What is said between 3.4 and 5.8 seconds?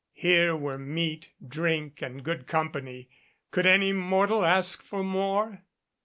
Could any mortal ask for more?